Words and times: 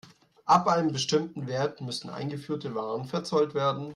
Ab 0.45 0.67
einem 0.67 0.91
bestimmten 0.93 1.45
Wert 1.47 1.79
müssen 1.79 2.09
eingeführte 2.09 2.73
Waren 2.73 3.05
verzollt 3.05 3.53
werden. 3.53 3.89